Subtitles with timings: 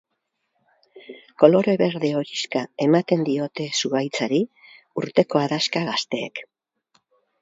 [1.43, 4.41] Kolore berde-horixka ematen diote zuhaitzari
[5.03, 6.43] urteko adaxka gazteek.